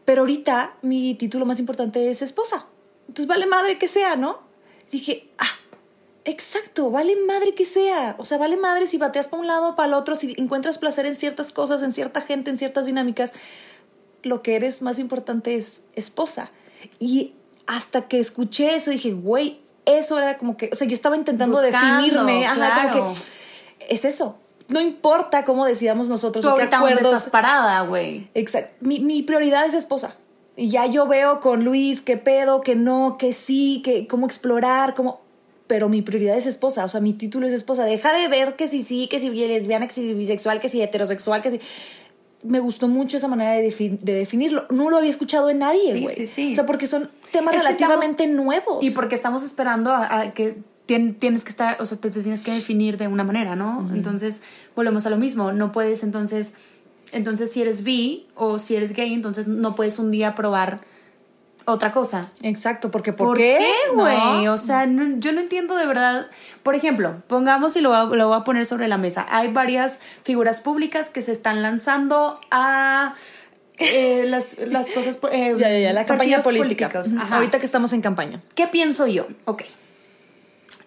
[0.05, 2.65] pero ahorita mi título más importante es esposa.
[3.01, 4.39] Entonces vale madre que sea, ¿no?
[4.91, 5.45] Dije, ah,
[6.27, 8.15] exacto, vale madre que sea.
[8.19, 10.77] O sea, vale madre si bateas para un lado o para el otro, si encuentras
[10.77, 13.33] placer en ciertas cosas, en cierta gente, en ciertas dinámicas.
[14.23, 16.51] Lo que eres más importante es esposa.
[16.99, 17.33] Y
[17.65, 21.59] hasta que escuché eso dije, güey, eso era como que, o sea, yo estaba intentando
[21.59, 22.99] Buscando, definirme, ajá, claro.
[22.99, 23.19] como que
[23.89, 24.37] es eso.
[24.67, 27.13] No importa cómo decidamos nosotros Tú o qué acuerdos.
[27.13, 28.29] estás parada, güey.
[28.33, 28.73] Exacto.
[28.81, 30.15] Mi, mi prioridad es esposa.
[30.57, 34.93] Y ya yo veo con Luis qué pedo, que no, que sí, que cómo explorar,
[34.93, 35.21] cómo.
[35.67, 37.83] Pero mi prioridad es esposa, o sea, mi título es esposa.
[37.85, 41.41] Deja de ver que si sí, que si lesbiana, que si bisexual, que si heterosexual,
[41.41, 41.59] que si.
[42.43, 44.65] Me gustó mucho esa manera de, de definirlo.
[44.69, 46.15] No lo había escuchado en nadie, Sí, güey.
[46.15, 46.51] sí, sí.
[46.51, 48.83] O sea, porque son temas Es relativamente estamos- nuevos.
[48.83, 50.55] Y porque estamos esperando a, a que
[50.87, 53.89] tien- tienes que estar, o sea, te, te tienes que definir de una manera, ¿no?
[53.93, 54.41] Entonces,
[54.75, 55.51] volvemos a lo mismo.
[55.51, 56.53] No puedes entonces,
[57.11, 60.79] entonces si eres bi o si eres gay, entonces no puedes un día probar
[61.67, 62.31] otra cosa.
[62.41, 63.59] Exacto, porque ¿por, ¿Por qué?
[63.93, 64.17] güey?
[64.45, 64.53] ¿No?
[64.53, 66.27] O sea, no- yo no entiendo de verdad.
[66.63, 69.25] Por ejemplo, pongamos y lo voy, a, lo voy a poner sobre la mesa.
[69.29, 73.13] Hay varias figuras públicas que se están lanzando a
[73.79, 75.19] eh, las, las cosas.
[75.31, 76.89] eh, Ya, ya, ya, la campaña política.
[77.31, 78.41] Ahorita que estamos en campaña.
[78.55, 79.27] ¿Qué pienso yo?
[79.45, 79.63] Ok.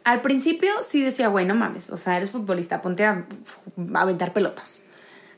[0.02, 3.26] Al principio sí decía, güey, no mames, o sea, eres futbolista, ponte a,
[3.94, 4.82] a aventar pelotas.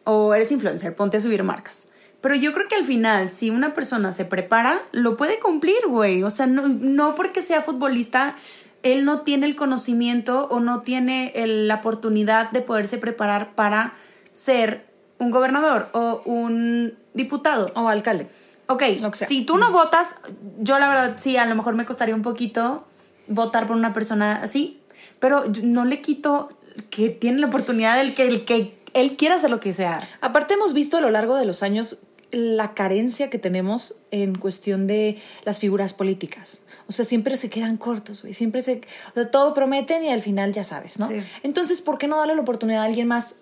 [0.05, 1.89] O eres influencer, ponte a subir marcas.
[2.23, 6.23] Pero yo creo que al final, si una persona se prepara, lo puede cumplir, güey.
[6.23, 8.37] O sea, no, no porque sea futbolista,
[8.83, 13.93] él no tiene el conocimiento o no tiene el- la oportunidad de poderse preparar para
[14.33, 14.87] ser
[15.19, 17.71] un gobernador o un diputado.
[17.75, 18.29] O alcalde.
[18.69, 18.83] Ok,
[19.15, 20.15] si tú no votas,
[20.61, 22.85] yo la verdad sí, a lo mejor me costaría un poquito
[23.27, 24.81] votar por una persona así,
[25.21, 26.49] pero no le quito
[26.89, 30.01] que tiene la oportunidad del que, el que él quiera hacer lo que sea.
[30.21, 31.99] Aparte hemos visto a lo largo de los años
[32.33, 36.63] la carencia que tenemos en cuestión de las figuras políticas.
[36.89, 38.35] O sea, siempre se quedan cortos, güey.
[38.35, 38.81] Siempre se...
[39.11, 41.09] O sea, todo prometen y al final ya sabes, ¿no?
[41.09, 41.23] Sí.
[41.43, 43.37] Entonces, ¿por qué no darle la oportunidad a alguien más?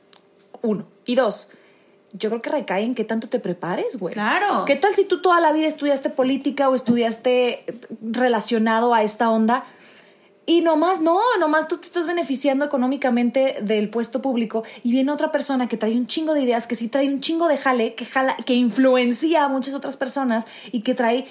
[0.62, 0.86] Uno.
[1.06, 1.48] Y dos,
[2.12, 4.14] yo creo que recae en qué tanto te prepares, güey.
[4.14, 4.64] Claro.
[4.64, 7.64] ¿Qué tal si tú toda la vida estudiaste política o estudiaste
[8.02, 9.64] relacionado a esta onda?
[10.46, 15.30] Y nomás, no, nomás tú te estás beneficiando económicamente del puesto público y viene otra
[15.30, 18.04] persona que trae un chingo de ideas, que sí trae un chingo de jale, que
[18.04, 21.26] jala, que influencia a muchas otras personas y que trae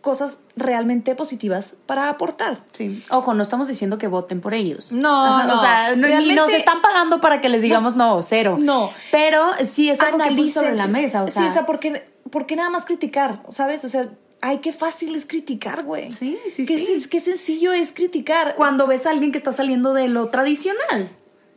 [0.00, 2.60] cosas realmente positivas para aportar.
[2.72, 3.02] Sí.
[3.10, 4.92] Ojo, no estamos diciendo que voten por ellos.
[4.92, 5.54] No, no.
[5.54, 8.56] O sea, no- ni nos están pagando para que les digamos no, cero.
[8.60, 8.90] No.
[9.10, 11.42] Pero sí es algo que sobre Analicen- la mesa, o sea.
[11.42, 13.42] Sí, o sea, ¿por qué, por qué nada más criticar?
[13.50, 13.84] ¿Sabes?
[13.84, 14.08] O sea,
[14.40, 16.12] ay, qué fácil es criticar, güey.
[16.12, 16.94] Sí, sí, qué, sí.
[17.00, 18.54] sen- Qué sencillo es criticar.
[18.54, 21.10] cuando ves a alguien que está saliendo de lo tradicional.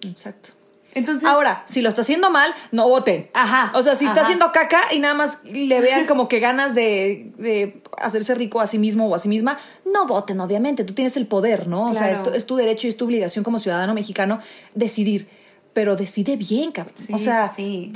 [0.03, 0.49] Exacto.
[0.93, 1.23] Entonces.
[1.29, 3.29] Ahora, si lo está haciendo mal, no voten.
[3.33, 4.23] Ajá, O sea, si está ajá.
[4.23, 8.67] haciendo caca y nada más le vean como que ganas de, de hacerse rico a
[8.67, 10.83] sí mismo o a sí misma, no voten, obviamente.
[10.83, 11.91] Tú tienes el poder, ¿no?
[11.91, 12.17] O sea, Claro.
[12.17, 14.39] es tu, es tu derecho y es tu obligación como ciudadano mexicano
[14.75, 15.29] decidir.
[15.71, 16.95] Pero decide bien, cabrón.
[16.97, 17.93] Sí, o sea, sí,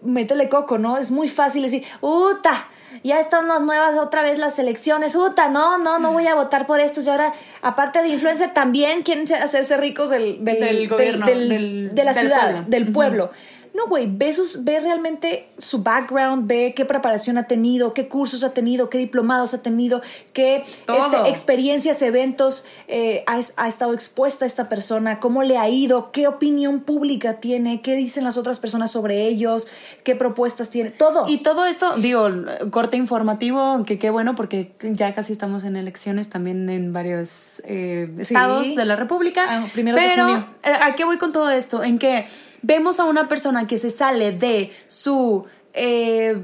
[0.00, 0.96] métele coco, ¿no?
[0.96, 2.68] Es muy fácil decir, ¡Uta!
[3.04, 5.14] Ya están las nuevas otra vez las elecciones.
[5.14, 5.48] ¡Uta!
[5.48, 7.06] No, no, no voy a votar por estos.
[7.06, 12.04] Y ahora, aparte de influencer, también quieren hacerse ricos del, del, Del gobierno, del- de
[12.04, 12.64] la ciudad, pueblo.
[12.68, 13.30] del pueblo.
[13.72, 18.42] No, güey, ve, sus- ve realmente su background, ve qué preparación ha tenido, qué cursos
[18.44, 20.02] ha tenido, qué diplomados ha tenido,
[20.32, 26.10] qué este, experiencias, eventos eh, ha, ha estado expuesta esta persona, cómo le ha ido,
[26.12, 29.68] qué opinión pública tiene, qué dicen las otras personas sobre ellos,
[30.04, 31.24] qué propuestas tiene, todo.
[31.28, 32.28] Y todo esto, digo,
[32.70, 38.10] corte informativo, que qué bueno porque ya casi estamos en elecciones también en varios eh,
[38.18, 39.46] estados de la República.
[39.48, 40.44] Ah, primeros de Pero, junio.
[40.64, 41.82] eh, ¿a qué voy con todo esto?
[41.84, 42.26] En que
[42.62, 46.42] vemos a una persona que se sale de su eh,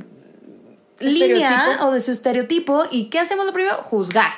[1.00, 3.76] línea o de su estereotipo y ¿qué hacemos lo primero?
[3.82, 4.32] Juzgar.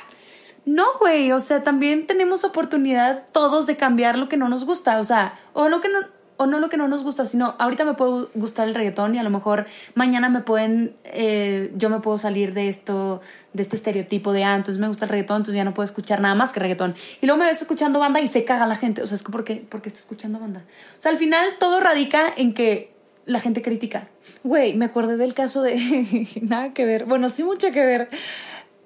[0.64, 5.01] No, güey, o sea, también tenemos oportunidad todos de cambiar lo que no nos gusta,
[5.01, 6.01] o sea, o lo que no
[6.38, 9.18] o no lo que no nos gusta, sino ahorita me puede gustar el reggaetón y
[9.18, 13.20] a lo mejor mañana me pueden, eh, yo me puedo salir de esto,
[13.53, 16.20] de este estereotipo de, ah, entonces me gusta el reggaetón, entonces ya no puedo escuchar
[16.20, 16.94] nada más que reggaetón.
[17.20, 19.33] Y luego me ves escuchando banda y se caga la gente, o sea, es que
[19.33, 19.66] ¿por qué?
[19.68, 20.64] Porque está escuchando banda.
[20.96, 22.94] O sea, al final todo radica en que
[23.27, 24.09] la gente critica.
[24.44, 25.77] Güey, me acordé del caso de.
[26.42, 27.05] Nada que ver.
[27.05, 28.09] Bueno, sí, mucho que ver.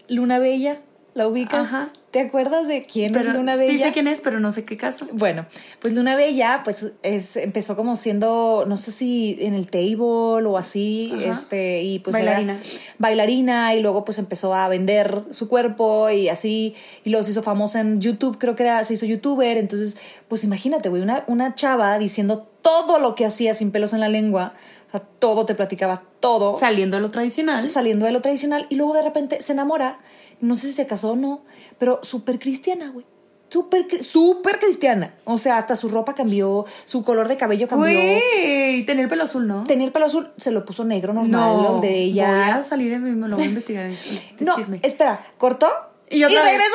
[0.09, 0.81] Luna Bella
[1.15, 1.75] ¿La ubicas?
[1.75, 1.91] Ajá.
[2.11, 3.71] ¿Te acuerdas de quién es Pero- Luna Bella?
[3.73, 5.07] Sí sé quién es, pero no sé qué caso.
[5.13, 5.47] Bueno,
[5.79, 10.59] pues Luna Bella, pues es, empezó como siendo, no sé si en el table o
[10.59, 11.33] así, Ajá.
[11.33, 12.59] este, y pues era Bailarina.
[12.99, 17.43] bailarina, y luego pues empezó a vender su cuerpo y así, y luego se hizo
[17.43, 19.97] famosa en YouTube, creo que era, se hizo youtuber, entonces,
[20.29, 24.09] pues imagínate, güey, una, una chava diciendo todo lo que hacía sin pelos en la
[24.09, 24.55] lengua,
[24.89, 27.69] o sea, todo te platicaba, todo Saliendo de lo tradicional.
[27.69, 29.99] saliendo de lo tradicional y luego de repente se enamora,
[30.41, 31.45] no sé si se casó o no,
[31.79, 33.05] pero súper cristiana, güey.
[33.49, 35.15] Súper, súper cristiana.
[35.25, 37.91] O sea, hasta su ropa cambió, su color de cabello cambió.
[38.01, 39.65] Güey, tener pelo azul, ¿no?
[39.65, 42.57] Tenía el pelo azul, se lo puso negro normal, lo de Voy ella.
[42.57, 43.85] a salir me lo voy a investigar.
[43.87, 43.95] en
[44.41, 44.81] No, chisme.
[44.83, 45.69] espera, cortó
[46.09, 46.51] Y otra vez.
[46.53, 46.75] regresó.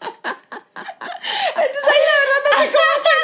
[1.56, 3.23] Entonces ahí la verdad no sé cómo sentirme.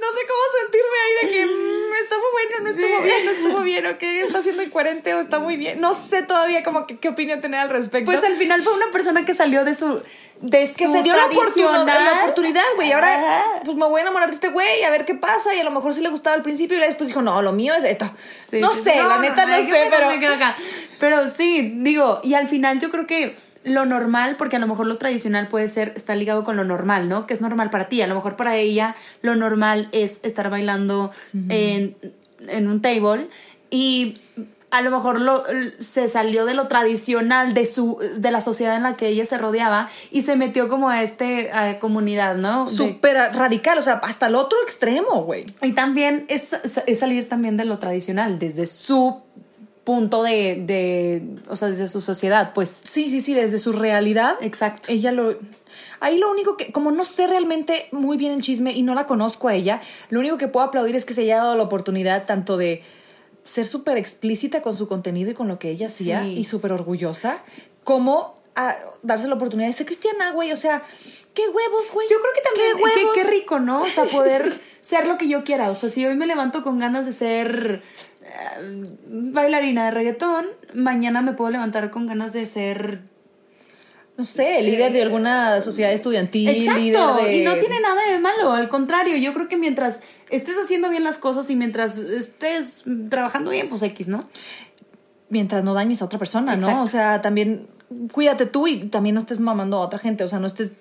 [0.00, 3.30] No sé cómo sentirme ahí de que mm, está muy bueno, no estuvo bien, no
[3.30, 5.80] estuvo bien, o que está siendo incoherente o está muy bien.
[5.80, 8.10] No sé todavía como que, qué opinión tener al respecto.
[8.10, 10.02] Pues al final fue una persona que salió de su.
[10.40, 12.04] De que su se dio la oportunidad, tradicional.
[12.04, 12.92] la oportunidad, güey.
[12.92, 13.44] Ahora, Ajá.
[13.64, 15.54] pues me voy a enamorar de este güey, a ver qué pasa.
[15.54, 17.74] Y a lo mejor sí le gustaba al principio y después dijo, no, lo mío
[17.74, 18.10] es esto.
[18.42, 20.34] Sí, no sí, sé, la neta no, sé, pero.
[20.34, 20.56] acá.
[20.98, 24.86] Pero sí, digo, y al final yo creo que lo normal, porque a lo mejor
[24.86, 27.26] lo tradicional puede ser, está ligado con lo normal, ¿no?
[27.26, 28.02] Que es normal para ti.
[28.02, 31.10] A lo mejor para ella lo normal es estar bailando
[31.48, 31.96] en,
[32.48, 33.28] en un table
[33.70, 34.18] y
[34.70, 35.44] a lo mejor lo,
[35.78, 39.38] se salió de lo tradicional de su de la sociedad en la que ella se
[39.38, 42.64] rodeaba y se metió como a este a comunidad, ¿no?
[42.64, 45.46] De- Súper radical, o sea, hasta el otro extremo, güey.
[45.62, 49.20] y también es, es salir también de lo tradicional, desde su
[49.84, 52.70] punto de, de, o sea, desde su sociedad, pues.
[52.70, 54.36] Sí, sí, sí, desde su realidad.
[54.40, 54.90] Exacto.
[54.90, 55.36] Ella lo.
[56.00, 59.06] Ahí lo único que, como no sé realmente muy bien en chisme y no la
[59.06, 62.26] conozco a ella, lo único que puedo aplaudir es que se haya dado la oportunidad
[62.26, 62.82] tanto de
[63.42, 66.38] ser súper explícita con su contenido y con lo que ella hacía Sí.
[66.38, 67.38] y súper orgullosa,
[67.84, 70.52] como a darse la oportunidad de ser cristiana, güey.
[70.52, 70.82] O sea,
[71.34, 72.06] qué huevos, güey.
[72.10, 73.12] Yo creo que también, qué huevos.
[73.14, 73.82] qué, qué rico, ¿no?
[73.82, 75.70] O sea, poder ser lo que yo quiera.
[75.70, 77.82] O sea, si hoy me levanto con ganas de ser
[79.06, 83.00] bailarina de reggaetón, mañana me puedo levantar con ganas de ser...
[84.16, 87.24] No sé, líder de alguna sociedad estudiantil, líder Exacto.
[87.24, 87.36] de.
[87.38, 88.52] Y no tiene nada de malo.
[88.52, 93.50] Al contrario, yo creo que mientras estés haciendo bien las cosas y mientras estés trabajando
[93.50, 94.28] bien, pues X, ¿no?
[95.28, 96.82] mientras no dañes a otra persona, ¿no?
[96.82, 97.66] O sea, también
[98.12, 100.72] cuídate tú y también no estés mamando a otra gente, o sea, no estés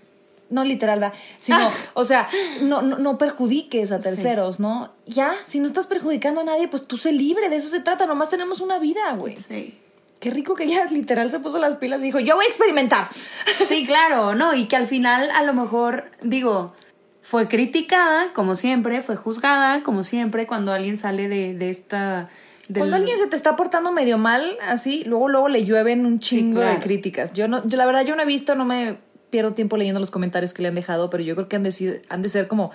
[0.50, 1.18] no literal, ¿verdad?
[1.38, 1.72] sino, Ah.
[1.94, 2.28] o sea,
[2.62, 4.92] no, no, no perjudiques a terceros, ¿no?
[5.08, 8.06] Ya, si no estás perjudicando a nadie, pues tú sé libre, de eso se trata,
[8.06, 9.36] nomás tenemos una vida, güey.
[9.38, 9.80] Sí.
[10.20, 13.08] Qué rico que ella literal se puso las pilas y dijo, yo voy a experimentar.
[13.68, 14.54] Sí, claro, ¿no?
[14.54, 16.74] Y que al final, a lo mejor, digo,
[17.22, 22.30] fue criticada, como siempre, fue juzgada, como siempre, cuando alguien sale de, de esta...
[22.68, 26.20] del- Cuando alguien se te está portando medio mal, así, luego, luego le llueven un
[26.20, 26.82] chingo de claro.
[26.82, 27.32] críticas.
[27.34, 28.98] Yo no, yo la verdad, yo no he visto, no me
[29.34, 31.72] pierdo tiempo leyendo los comentarios que le han dejado, pero yo creo que han de,
[31.72, 32.69] si- han de ser como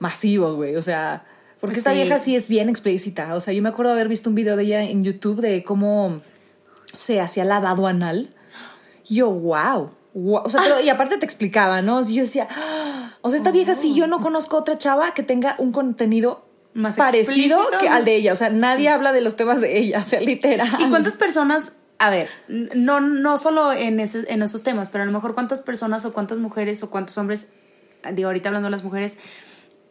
[0.00, 0.74] masivos, güey.
[0.76, 1.24] O sea,
[1.60, 3.34] porque Pues esta vieja sí es bien explícita.
[3.36, 6.20] O sea, yo me acuerdo haber visto un video de ella en YouTube de cómo
[6.92, 8.30] se hacía lavado anal.
[9.08, 9.90] Y Yo, wow.
[10.14, 10.42] wow.
[10.44, 12.00] O sea, pero- y aparte te explicaba, ¿no?
[12.02, 13.12] Y yo decía, "Ah".
[13.22, 16.96] o sea, esta vieja sí, yo no conozco otra chava que tenga un contenido Más
[16.96, 17.78] parecido explícito.
[17.80, 18.32] que al de ella.
[18.32, 20.68] O sea, nadie habla de los temas de ella, o sea, literal.
[20.80, 25.06] ¿Y cuántas personas, a ver, no, no solo en, ese- en esos temas, pero a
[25.06, 27.48] lo mejor cuántas personas o cuántas mujeres o cuántos hombres,
[28.14, 29.18] digo, ahorita hablando de las mujeres,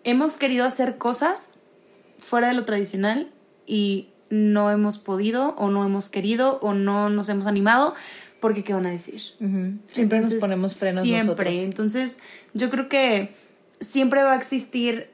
[0.03, 1.51] hemos querido hacer cosas
[2.19, 3.31] fuera de lo tradicional
[3.65, 7.95] y no hemos podido o no hemos querido o no nos hemos animado
[8.39, 9.21] porque qué van a decir.
[9.21, 11.25] Siempre nos Entonces, ponemos frenos siempre.
[11.51, 11.57] nosotros.
[11.57, 12.19] Entonces,
[12.53, 13.35] yo creo que
[13.79, 15.11] siempre va a existir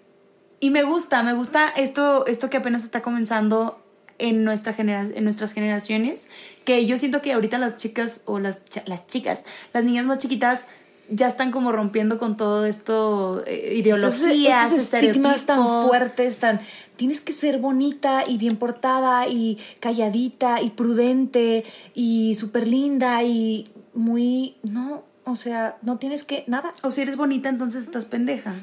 [0.59, 3.83] y me gusta, me gusta esto esto que apenas está comenzando
[4.19, 6.27] en nuestra genera en nuestras generaciones,
[6.65, 10.67] que yo siento que ahorita las chicas o las las chicas, las niñas más chiquitas
[11.09, 16.59] ya están como rompiendo con todo esto eh, ideologías, estos, estos estigmas tan fuertes, tan
[16.97, 23.71] tienes que ser bonita y bien portada y calladita y prudente y súper linda y
[23.93, 26.71] muy no, o sea, no tienes que nada.
[26.83, 28.55] O si eres bonita, entonces estás pendeja.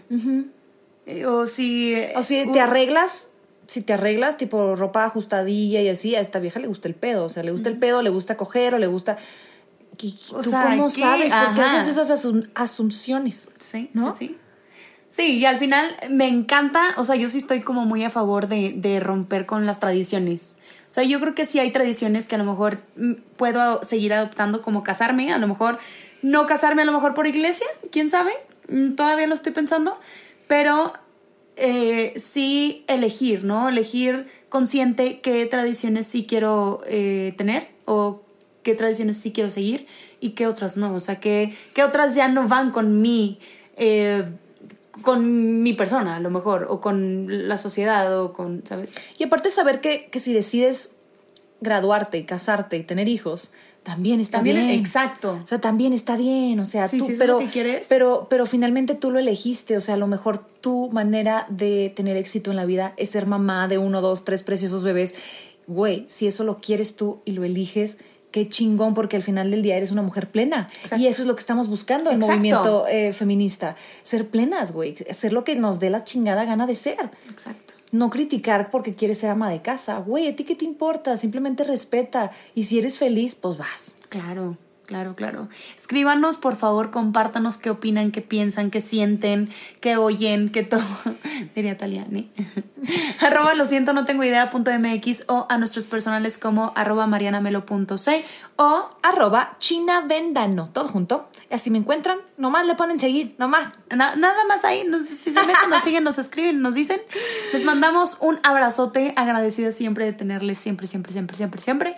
[1.06, 3.28] Eh, O si O si te arreglas,
[3.66, 7.24] si te arreglas tipo ropa ajustadilla y así, a esta vieja le gusta el pedo,
[7.24, 9.16] o sea, le gusta el pedo, le gusta coger o le gusta
[9.96, 11.00] ¿Qué- O ¿Tú sea, cómo ¿qué?
[11.02, 11.32] sabes?
[11.32, 13.50] ¿Por qué haces esas asum- asunciones?
[13.60, 14.10] Sí, ¿No?
[14.12, 14.38] sí, sí.
[15.08, 18.48] Sí, y al final me encanta, o sea, yo sí estoy como muy a favor
[18.48, 20.58] de, de romper con las tradiciones.
[20.88, 24.12] O sea, yo creo que sí hay tradiciones que a lo mejor mm, puedo seguir
[24.12, 25.78] adoptando como casarme, a lo mejor
[26.22, 28.32] no casarme a lo mejor por iglesia, quién sabe,
[28.66, 30.00] Mm, todavía lo estoy pensando,
[30.48, 30.94] pero
[31.56, 33.68] eh, sí elegir, ¿no?
[33.68, 38.22] Elegir consciente qué tradiciones sí quiero eh, tener o
[38.62, 39.86] qué tradiciones sí quiero seguir
[40.20, 40.94] y qué otras no.
[40.94, 43.38] O sea, qué, qué otras ya no van con mi,
[43.76, 44.24] eh,
[45.02, 48.94] con mi persona, a lo mejor, o con la sociedad, o con, ¿sabes?
[49.18, 50.96] Y aparte saber que, que si decides
[51.60, 53.52] graduarte, casarte y tener hijos,
[53.84, 54.70] también está También, bien.
[54.70, 55.38] exacto.
[55.44, 57.86] O sea, también está bien, o sea, Sí, tú, pero, lo que quieres.
[57.88, 62.16] pero, pero finalmente tú lo elegiste, o sea, a lo mejor tu manera de tener
[62.16, 65.14] éxito en la vida es ser mamá de uno, dos, tres preciosos bebés.
[65.66, 67.98] Güey, si eso lo quieres tú y lo eliges,
[68.30, 70.68] qué chingón, porque al final del día eres una mujer plena.
[70.82, 71.02] Exacto.
[71.02, 73.76] Y eso es lo que estamos buscando en el movimiento eh, feminista.
[74.02, 74.96] Ser plenas, güey.
[75.10, 77.10] Ser lo que nos dé la chingada gana de ser.
[77.30, 77.74] Exacto.
[77.94, 80.00] No criticar porque quieres ser ama de casa.
[80.00, 81.16] Güey, ¿a ti qué te importa?
[81.16, 82.32] Simplemente respeta.
[82.52, 83.94] Y si eres feliz, pues vas.
[84.08, 85.48] Claro, claro, claro.
[85.76, 89.48] Escríbanos, por favor, compártanos qué opinan, qué piensan, qué sienten,
[89.80, 90.82] qué oyen, qué todo.
[91.54, 92.30] Diría Taliani.
[93.20, 98.24] arroba lo siento, no tengo idea, punto MX o a nuestros personales como arroba marianamelo.c
[98.56, 100.70] o Arroba China Vendano.
[100.72, 101.28] Todo junto.
[101.50, 102.18] Y así me encuentran.
[102.36, 103.34] Nomás le ponen seguir.
[103.38, 103.68] Nomás.
[103.90, 104.84] na- nada más ahí.
[105.04, 107.00] Si se meten, nos siguen, nos escriben, nos dicen.
[107.52, 111.96] Les mandamos un abrazote, agradecida siempre de tenerles siempre, siempre, siempre, siempre, siempre.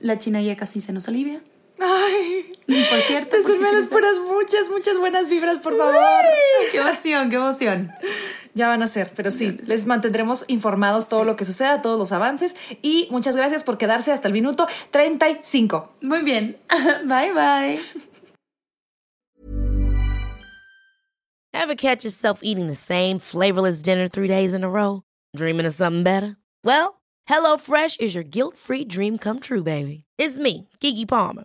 [0.00, 1.40] La china ya casi se nos alivia.
[1.80, 2.52] Ay.
[2.90, 5.94] Por cierto, por si Deseenme quieren las puras muchas, muchas buenas vibras, por favor.
[6.70, 7.92] ¡Qué emoción, qué emoción!
[8.54, 12.12] Ya van a ser, pero sí, les mantendremos informados todo lo que suceda, todos los
[12.12, 12.56] avances.
[12.82, 15.94] Y muchas gracias por quedarse hasta el minuto 35.
[16.02, 16.56] Muy bien.
[17.04, 17.80] Bye, bye.
[21.52, 25.02] Ever catch yourself eating the same flavorless dinner three days in a row?
[25.36, 26.36] Dreaming of something better?
[26.64, 30.04] Well, HelloFresh is your guilt free dream come true, baby.
[30.18, 31.44] It's me, Kiki Palmer.